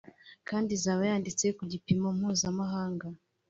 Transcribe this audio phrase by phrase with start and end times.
[0.47, 3.05] kandi izaba yanditse ku gipimo mpuzamahanga